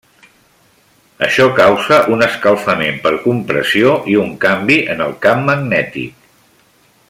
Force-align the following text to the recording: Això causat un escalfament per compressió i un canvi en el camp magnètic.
Això 1.25 1.45
causat 1.59 2.09
un 2.15 2.25
escalfament 2.27 2.97
per 3.05 3.11
compressió 3.27 3.93
i 4.15 4.19
un 4.23 4.33
canvi 4.47 4.79
en 4.95 5.05
el 5.09 5.15
camp 5.27 5.49
magnètic. 5.53 6.29